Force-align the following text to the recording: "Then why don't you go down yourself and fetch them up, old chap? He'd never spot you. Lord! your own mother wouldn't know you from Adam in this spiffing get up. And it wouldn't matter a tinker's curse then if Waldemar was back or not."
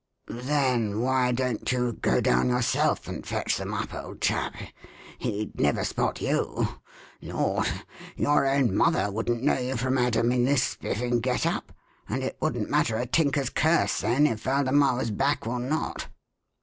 "Then 0.25 0.99
why 1.01 1.31
don't 1.31 1.71
you 1.71 1.93
go 1.93 2.21
down 2.21 2.49
yourself 2.49 3.07
and 3.07 3.23
fetch 3.23 3.57
them 3.57 3.71
up, 3.71 3.93
old 3.93 4.19
chap? 4.19 4.55
He'd 5.19 5.59
never 5.59 5.83
spot 5.83 6.19
you. 6.19 6.79
Lord! 7.21 7.67
your 8.15 8.47
own 8.47 8.75
mother 8.75 9.11
wouldn't 9.11 9.43
know 9.43 9.59
you 9.59 9.77
from 9.77 9.99
Adam 9.99 10.31
in 10.31 10.43
this 10.43 10.63
spiffing 10.63 11.19
get 11.19 11.45
up. 11.45 11.71
And 12.09 12.23
it 12.23 12.35
wouldn't 12.41 12.67
matter 12.71 12.97
a 12.97 13.05
tinker's 13.05 13.51
curse 13.51 14.01
then 14.01 14.25
if 14.25 14.43
Waldemar 14.47 14.97
was 14.97 15.11
back 15.11 15.45
or 15.45 15.59
not." 15.59 16.07